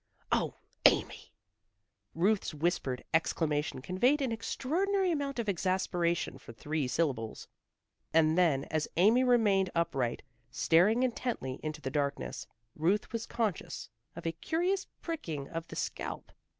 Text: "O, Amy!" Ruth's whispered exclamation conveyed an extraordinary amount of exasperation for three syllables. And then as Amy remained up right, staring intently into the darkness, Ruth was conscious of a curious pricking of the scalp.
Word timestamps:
"O, 0.31 0.55
Amy!" 0.85 1.31
Ruth's 2.15 2.55
whispered 2.55 3.03
exclamation 3.13 3.83
conveyed 3.83 4.19
an 4.23 4.31
extraordinary 4.31 5.11
amount 5.11 5.37
of 5.37 5.47
exasperation 5.47 6.39
for 6.39 6.53
three 6.53 6.87
syllables. 6.87 7.47
And 8.11 8.35
then 8.35 8.63
as 8.71 8.87
Amy 8.97 9.23
remained 9.23 9.69
up 9.75 9.93
right, 9.93 10.23
staring 10.49 11.03
intently 11.03 11.59
into 11.61 11.81
the 11.81 11.91
darkness, 11.91 12.47
Ruth 12.75 13.13
was 13.13 13.27
conscious 13.27 13.91
of 14.15 14.25
a 14.25 14.31
curious 14.31 14.85
pricking 15.03 15.47
of 15.49 15.67
the 15.67 15.75
scalp. 15.75 16.31